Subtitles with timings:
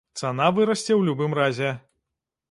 [0.19, 1.69] Цана вырасце ў любым разе.